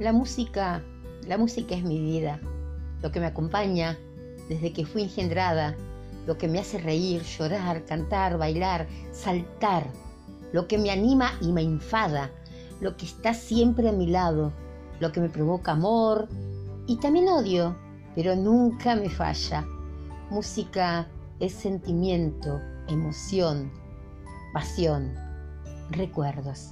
La 0.00 0.14
música, 0.14 0.82
la 1.26 1.36
música 1.36 1.74
es 1.74 1.84
mi 1.84 2.00
vida, 2.00 2.40
lo 3.02 3.12
que 3.12 3.20
me 3.20 3.26
acompaña 3.26 3.98
desde 4.48 4.72
que 4.72 4.86
fui 4.86 5.02
engendrada, 5.02 5.76
lo 6.26 6.38
que 6.38 6.48
me 6.48 6.58
hace 6.58 6.78
reír, 6.78 7.20
llorar, 7.20 7.84
cantar, 7.84 8.38
bailar, 8.38 8.88
saltar, 9.12 9.84
lo 10.54 10.66
que 10.66 10.78
me 10.78 10.90
anima 10.90 11.32
y 11.42 11.52
me 11.52 11.60
enfada, 11.60 12.30
lo 12.80 12.96
que 12.96 13.04
está 13.04 13.34
siempre 13.34 13.90
a 13.90 13.92
mi 13.92 14.06
lado, 14.06 14.54
lo 15.00 15.12
que 15.12 15.20
me 15.20 15.28
provoca 15.28 15.72
amor 15.72 16.30
y 16.86 16.96
también 16.96 17.28
odio, 17.28 17.76
pero 18.14 18.34
nunca 18.34 18.96
me 18.96 19.10
falla. 19.10 19.66
Música 20.30 21.08
es 21.40 21.52
sentimiento, 21.52 22.58
emoción, 22.88 23.70
pasión, 24.54 25.12
recuerdos. 25.90 26.70